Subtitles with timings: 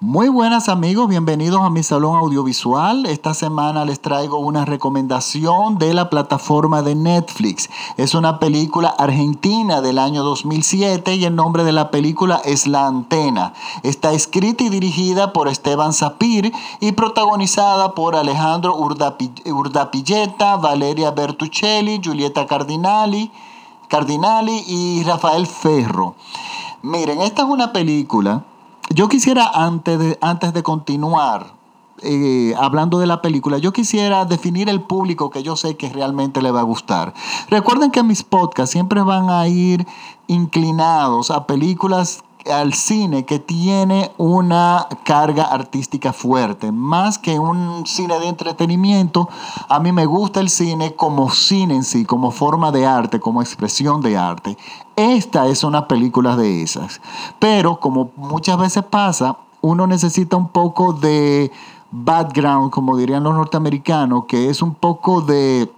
[0.00, 3.06] Muy buenas amigos, bienvenidos a mi salón audiovisual.
[3.06, 7.70] Esta semana les traigo una recomendación de la plataforma de Netflix.
[7.96, 12.86] Es una película argentina del año 2007 y el nombre de la película es La
[12.86, 13.54] Antena.
[13.82, 22.46] Está escrita y dirigida por Esteban Sapir y protagonizada por Alejandro Urdapilleta, Valeria Bertuccelli, Giulietta
[22.46, 23.32] Cardinali,
[23.88, 26.16] Cardinali y Rafael Ferro.
[26.82, 28.44] Miren, esta es una película
[28.90, 31.56] yo quisiera, antes de, antes de continuar
[32.02, 36.42] eh, hablando de la película, yo quisiera definir el público que yo sé que realmente
[36.42, 37.14] le va a gustar.
[37.48, 39.86] Recuerden que mis podcasts siempre van a ir
[40.26, 48.18] inclinados a películas al cine que tiene una carga artística fuerte, más que un cine
[48.18, 49.28] de entretenimiento.
[49.68, 53.42] A mí me gusta el cine como cine en sí, como forma de arte, como
[53.42, 54.56] expresión de arte.
[54.96, 57.00] Esta es una película de esas.
[57.38, 61.50] Pero como muchas veces pasa, uno necesita un poco de
[61.90, 65.70] background, como dirían los norteamericanos, que es un poco de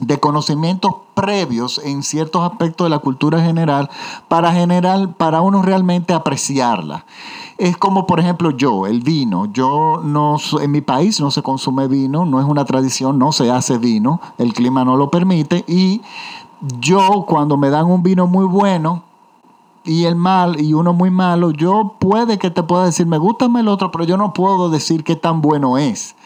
[0.00, 3.88] de conocimientos previos en ciertos aspectos de la cultura general
[4.28, 7.06] para general para uno realmente apreciarla.
[7.56, 9.46] Es como por ejemplo yo, el vino.
[9.46, 13.50] Yo no en mi país no se consume vino, no es una tradición, no se
[13.50, 16.02] hace vino, el clima no lo permite y
[16.80, 19.02] yo cuando me dan un vino muy bueno
[19.84, 23.50] y el mal y uno muy malo, yo puede que te pueda decir, me gusta
[23.54, 26.16] el otro, pero yo no puedo decir qué tan bueno es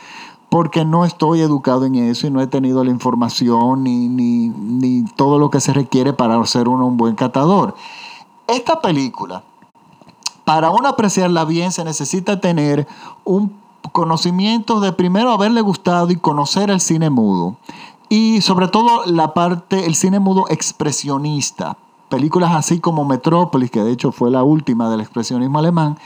[0.49, 5.39] porque no estoy educado en eso y no he tenido la información ni, ni, todo
[5.39, 7.75] lo que se requiere para ser uno un buen catador.
[8.47, 9.43] Esta película,
[10.45, 12.87] para uno apreciarla bien, se necesita tener
[13.25, 13.53] un
[13.93, 17.57] conocimiento de primero haberle gustado y conocer el cine mudo.
[18.09, 21.77] Y sobre todo la parte, el cine mudo expresionista.
[22.09, 25.99] Películas así como Metrópolis, que de hecho fue la última del expresionismo alemán,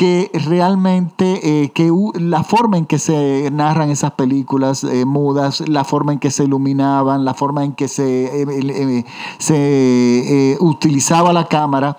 [0.00, 5.84] que realmente eh, que la forma en que se narran esas películas eh, mudas, la
[5.84, 9.04] forma en que se iluminaban, la forma en que se, eh,
[9.36, 11.98] se utilizaba la cámara,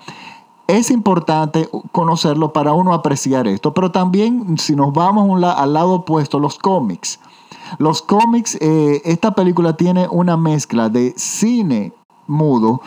[0.66, 3.72] es importante conocerlo para uno apreciar esto.
[3.72, 7.20] Pero también si nos vamos al lado opuesto, los cómics.
[7.78, 11.92] Los cómics, esta película tiene una mezcla de cine
[12.26, 12.80] mudo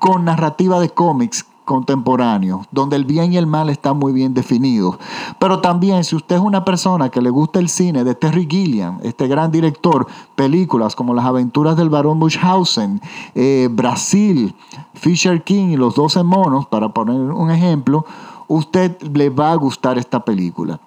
[0.00, 4.96] con narrativa de cómics contemporáneo, donde el bien y el mal están muy bien definidos.
[5.38, 8.98] Pero también si usted es una persona que le gusta el cine de Terry Gilliam,
[9.02, 13.02] este gran director, películas como Las aventuras del barón Munchausen,
[13.34, 14.54] eh, Brasil,
[14.94, 18.06] Fisher King y Los Doce Monos, para poner un ejemplo,
[18.48, 20.80] usted le va a gustar esta película.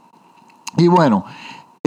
[0.77, 1.25] Y bueno,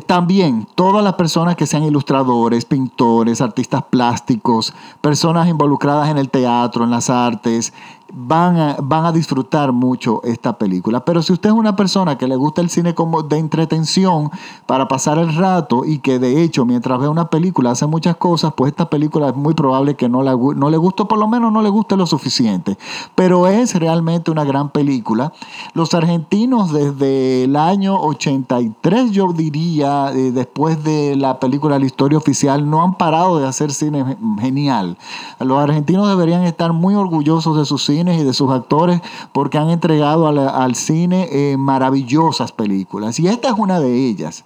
[0.07, 6.85] también todas las personas que sean ilustradores, pintores, artistas plásticos, personas involucradas en el teatro,
[6.85, 7.73] en las artes,
[8.15, 11.05] van a, van a disfrutar mucho esta película.
[11.05, 14.31] Pero si usted es una persona que le gusta el cine como de entretención
[14.67, 18.53] para pasar el rato y que de hecho mientras ve una película hace muchas cosas,
[18.55, 21.53] pues esta película es muy probable que no, la, no le guste, por lo menos
[21.53, 22.77] no le guste lo suficiente.
[23.15, 25.33] Pero es realmente una gran película.
[25.73, 32.19] Los argentinos desde el año 83, yo diría, eh, después de la película La historia
[32.19, 34.99] oficial, no han parado de hacer cine genial.
[35.41, 39.01] Los argentinos deberían estar muy orgullosos de su cine y de sus actores
[39.33, 43.19] porque han entregado al, cine eh, maravillosas películas.
[43.21, 44.45] Y esta es una de ellas.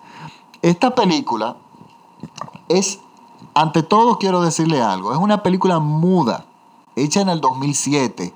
[0.62, 1.56] Esta película
[2.68, 3.00] es,
[3.54, 6.44] ante todo quiero decirle algo, es una película muda,
[6.96, 8.34] hecha en el 2007.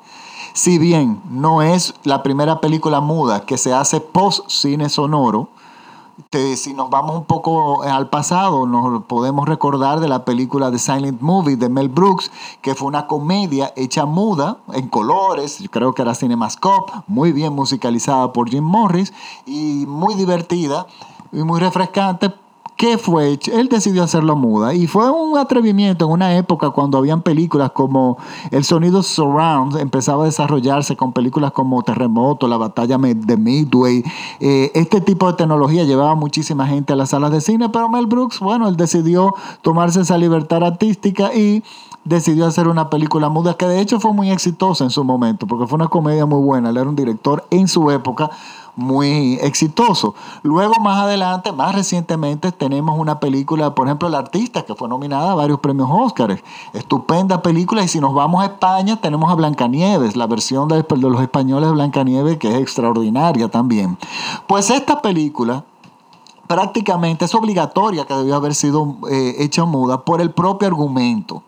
[0.53, 5.49] Si bien no es la primera película muda que se hace post cine sonoro,
[6.57, 11.21] si nos vamos un poco al pasado, nos podemos recordar de la película The Silent
[11.21, 12.31] Movie de Mel Brooks,
[12.63, 18.33] que fue una comedia hecha muda, en colores, creo que era Cinemascope, muy bien musicalizada
[18.33, 19.13] por Jim Morris
[19.47, 20.87] y muy divertida
[21.33, 22.33] y muy refrescante
[22.81, 23.39] ¿Qué fue?
[23.53, 28.17] Él decidió hacerlo muda y fue un atrevimiento en una época cuando habían películas como
[28.51, 34.03] el sonido surround empezaba a desarrollarse con películas como Terremoto, la batalla de Midway.
[34.41, 38.07] Eh, este tipo de tecnología llevaba muchísima gente a las salas de cine, pero Mel
[38.07, 41.63] Brooks, bueno, él decidió tomarse esa libertad artística y
[42.05, 45.67] decidió hacer una película muda que de hecho fue muy exitosa en su momento porque
[45.67, 46.71] fue una comedia muy buena.
[46.71, 48.31] Él era un director en su época
[48.81, 50.15] muy exitoso.
[50.43, 55.33] Luego, más adelante, más recientemente, tenemos una película, por ejemplo, El Artista, que fue nominada
[55.33, 56.43] a varios premios Óscar.
[56.73, 57.83] Estupenda película.
[57.85, 61.75] Y si nos vamos a España, tenemos a Blancanieves, la versión de, los españoles de
[61.75, 63.99] Blancanieves, que es extraordinaria también.
[64.47, 65.65] Pues esta película
[66.47, 71.45] prácticamente es obligatoria que debió haber sido eh, hecha muda por el propio argumento.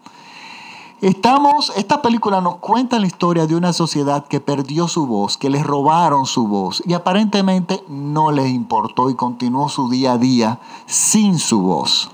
[1.03, 5.51] Estamos, esta película nos cuenta la historia de una sociedad que perdió su voz, que
[5.51, 10.61] les robaron su voz y aparentemente no les importó y continuó su día a día
[10.87, 12.09] sin su voz.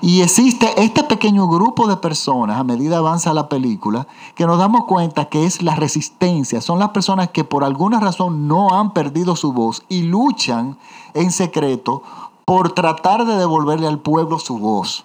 [0.00, 4.86] Y existe este pequeño grupo de personas a medida avanza la película que nos damos
[4.86, 9.36] cuenta que es la resistencia, son las personas que por alguna razón no han perdido
[9.36, 10.78] su voz y luchan
[11.12, 12.02] en secreto
[12.46, 15.04] por tratar de devolverle al pueblo su voz.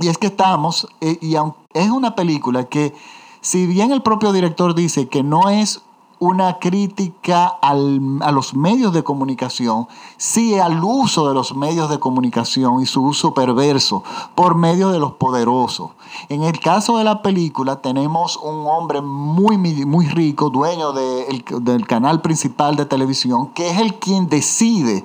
[0.00, 1.34] Y es que estamos, eh, y
[1.74, 2.94] es una película que,
[3.40, 5.82] si bien el propio director dice que no es
[6.22, 11.98] una crítica al, a los medios de comunicación, sí al uso de los medios de
[11.98, 14.04] comunicación y su uso perverso
[14.36, 15.90] por medio de los poderosos.
[16.28, 22.20] En el caso de la película tenemos un hombre muy, muy rico, dueño del canal
[22.20, 25.04] principal de televisión, que es el quien decide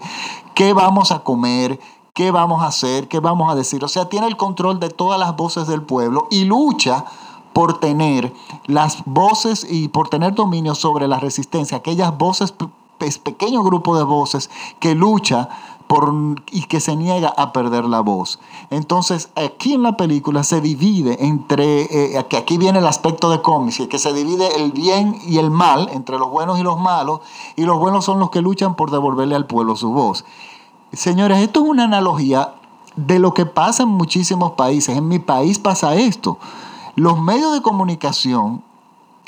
[0.54, 1.80] qué vamos a comer,
[2.18, 3.84] qué vamos a hacer, qué vamos a decir.
[3.86, 7.06] O sea, tiene el control de todas las voces del pueblo y lucha
[7.54, 8.34] por tener
[8.66, 12.56] las voces y por tener dominio sobre la resistencia, aquellas voces,
[13.02, 14.50] es pequeño grupo de voces
[14.80, 15.48] que lucha
[15.86, 16.12] por,
[16.52, 18.40] y que se niega a perder la voz.
[18.72, 21.82] Entonces, aquí en la película se divide entre,
[22.16, 25.52] eh, que aquí viene el aspecto de cómics, que se divide el bien y el
[25.52, 27.20] mal, entre los buenos y los malos,
[27.56, 30.26] y los buenos son los que luchan por devolverle al pueblo su voz.
[30.94, 32.54] Señores, esto es una analogía
[32.96, 34.98] de lo que pasa en muchísimos países.
[34.98, 36.38] En mi país pasa esto.
[36.96, 38.64] Los medios de comunicación,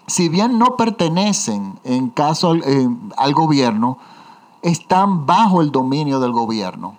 [0.07, 3.97] si bien no pertenecen en caso eh, al gobierno,
[4.61, 6.95] están bajo el dominio del gobierno.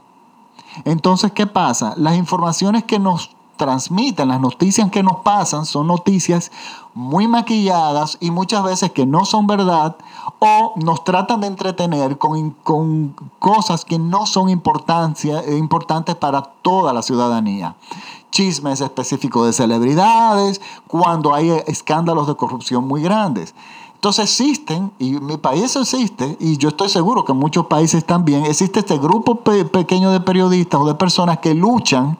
[0.84, 1.94] Entonces, ¿qué pasa?
[1.96, 3.30] Las informaciones que nos
[3.60, 6.50] transmiten, las noticias que nos pasan, son noticias
[6.94, 9.96] muy maquilladas y muchas veces que no son verdad
[10.38, 17.02] o nos tratan de entretener con, con cosas que no son importantes para toda la
[17.02, 17.76] ciudadanía.
[18.30, 23.54] Chismes específicos de celebridades, cuando hay escándalos de corrupción muy grandes.
[23.96, 28.46] Entonces existen, y mi país existe, y yo estoy seguro que en muchos países también,
[28.46, 32.16] existe este grupo pequeño de periodistas o de personas que luchan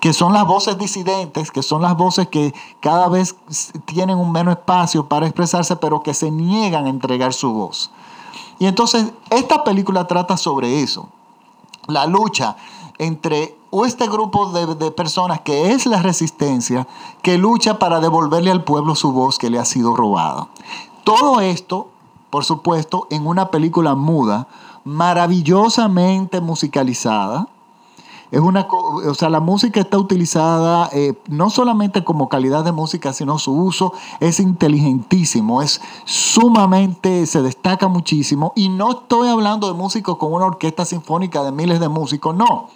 [0.00, 3.36] que son las voces disidentes, que son las voces que cada vez
[3.84, 7.90] tienen un menos espacio para expresarse, pero que se niegan a entregar su voz.
[8.58, 11.08] Y entonces esta película trata sobre eso,
[11.86, 12.56] la lucha
[12.98, 16.88] entre este grupo de, de, personas que es la resistencia,
[17.22, 20.48] que lucha para devolverle al pueblo su voz que le ha sido robada.
[21.04, 21.88] Todo esto,
[22.30, 24.48] por supuesto, en una película muda,
[24.84, 27.48] maravillosamente musicalizada,
[28.30, 33.12] es una, o sea, la música está utilizada eh, no solamente como calidad de música,
[33.12, 38.52] sino su uso es inteligentísimo, es sumamente, se destaca muchísimo.
[38.54, 42.68] Y no estoy hablando de músicos con una orquesta sinfónica de miles de músicos, no.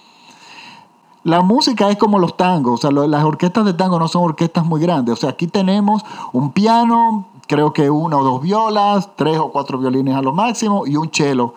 [1.23, 4.67] La música es como los tangos, o sea, las orquestas de tango no son orquestas
[4.67, 5.15] muy grandes.
[5.15, 9.79] O sea, aquí tenemos un piano, creo que una o dos violas, tres o cuatro
[9.79, 11.55] violines a lo máximo y un cello.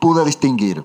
[0.00, 0.84] Pude distinguir.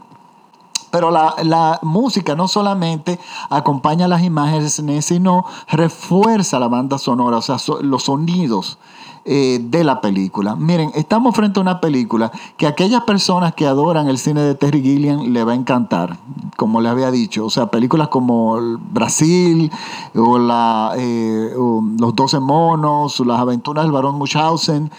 [0.94, 3.19] Pero la, música no solamente
[3.50, 8.78] acompaña las imágenes, sino refuerza la banda sonora, o sea, los sonidos.
[9.25, 10.57] Eh, de la película.
[10.57, 14.81] Miren, estamos frente a una película que aquellas personas que adoran el cine de Terry
[14.81, 16.18] Gilliam le va a encantar,
[16.57, 17.45] como le había dicho.
[17.45, 18.57] O sea, películas como
[18.92, 19.72] Brasil
[20.13, 21.54] o, la, eh,
[21.98, 24.92] Los Doce Monos, Las Aventuras del Barón Munchausen,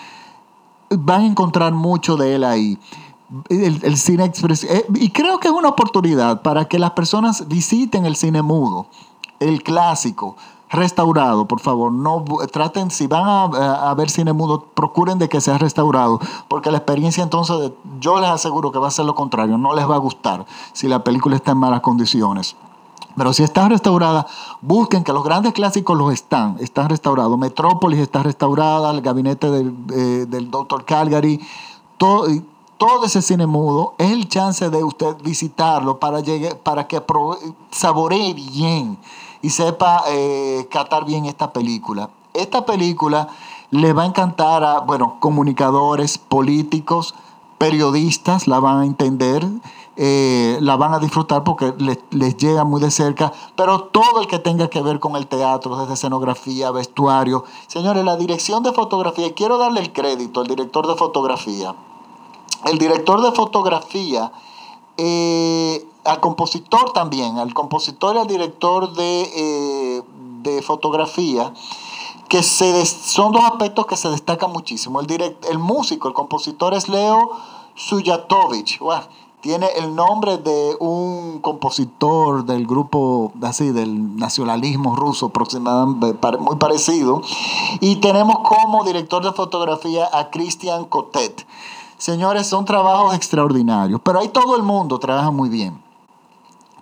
[0.89, 2.79] van a encontrar mucho de él ahí
[3.49, 4.73] el, cine expresivo.
[4.73, 8.87] Eh, y creo que es una oportunidad para que las personas visiten el cine mudo,
[9.41, 10.37] el clásico,
[10.71, 11.93] restaurado, por favor.
[11.93, 16.79] No traten, si van a, ver cine mudo, procuren de que sea restaurado, porque la
[16.79, 19.99] experiencia entonces, yo les aseguro que va a ser lo contrario, no les va a
[19.99, 22.57] gustar si la película está en malas condiciones.
[23.17, 24.27] Pero si está restaurada,
[24.61, 27.39] busquen que los grandes clásicos los están, están restaurados.
[27.39, 30.85] Metrópolis está restaurada, el gabinete del, eh, del Dr.
[30.85, 31.41] Calgary,
[31.97, 32.27] todo,
[32.79, 37.03] todo ese cine mudo es el chance de usted visitarlo para, llegue, para que
[37.71, 38.99] saboree bien
[39.43, 42.11] y sepa eh, catar bien esta película.
[42.33, 43.29] Esta película
[43.71, 47.15] le va a encantar a, bueno, comunicadores, políticos,
[47.59, 49.47] periodistas, la van a entender,
[49.97, 54.27] eh, la van a disfrutar porque les, les, llega muy de cerca, pero todo el
[54.27, 57.45] que tenga que ver con el teatro, desde escenografía, vestuario.
[57.69, 61.75] Señores, la dirección de fotografía, quiero darle el crédito al director de fotografía
[62.67, 64.33] el director de fotografía,
[64.97, 70.03] eh, al compositor también, al compositor y al director de,
[70.45, 71.53] eh, fotografía,
[72.29, 75.01] que se son dos aspectos que se destacan muchísimo.
[75.01, 77.31] El, el músico, el compositor es Leo
[77.75, 78.79] Suyatovich.
[79.41, 87.21] tiene el nombre de un compositor del grupo así del nacionalismo ruso aproximadamente muy parecido
[87.81, 91.47] y tenemos como director de fotografía a Christian Cotet.
[91.99, 95.83] Señores, son trabajos extraordinarios, pero ahí todo el mundo trabaja muy bien.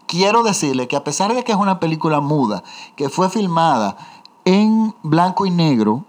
[0.06, 2.62] Quiero decirle que a pesar de que es una película muda,
[2.96, 3.96] que fue filmada
[4.44, 6.04] en blanco y negro,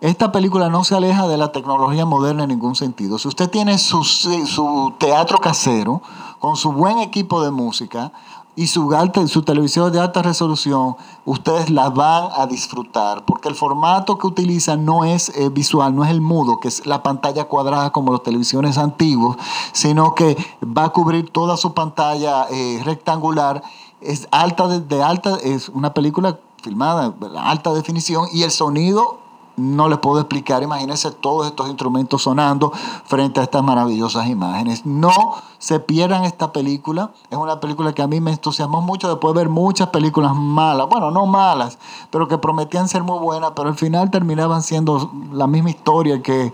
[0.00, 3.18] esta película no se aleja de la tecnología moderna en ningún sentido.
[3.18, 6.02] Si usted tiene su, su teatro casero,
[6.38, 8.12] con su buen equipo de música
[8.60, 13.54] y su, alta, su televisión de alta resolución, ustedes la van a disfrutar, porque el
[13.54, 17.46] formato que utilizan no es eh, visual, no es el mudo, que es la pantalla
[17.46, 19.38] cuadrada como las televisiones antiguos,
[19.72, 23.62] sino que va a cubrir toda su pantalla eh, rectangular.
[24.02, 29.19] Es alta de alta, es una película filmada, alta definición, y el sonido
[29.60, 30.62] no les puedo explicar.
[30.62, 32.72] Imagínense todos estos instrumentos sonando
[33.04, 34.86] frente a estas maravillosas imágenes.
[34.86, 37.12] No se pierdan esta película.
[37.30, 40.88] Es una película que a mí me entusiasmó mucho después de ver muchas películas malas.
[40.88, 41.78] Bueno, no malas,
[42.10, 46.52] pero que prometían ser muy buenas, pero al final terminaban siendo la misma historia que,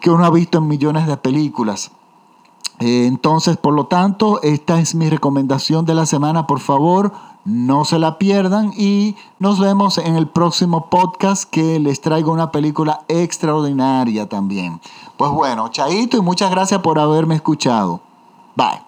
[0.00, 1.90] que uno ha visto en millones de películas.
[2.78, 6.46] Entonces, por lo tanto, esta es mi recomendación de la semana.
[6.46, 7.12] Por favor,
[7.44, 12.50] no se la pierdan y nos vemos en el próximo podcast que les traigo una
[12.50, 14.80] película extraordinaria también.
[15.16, 18.00] Pues bueno, chaito y muchas gracias por haberme escuchado.
[18.56, 18.85] Bye.